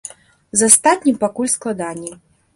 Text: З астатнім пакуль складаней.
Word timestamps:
З 0.61 0.69
астатнім 0.71 1.21
пакуль 1.25 1.53
складаней. 1.57 2.13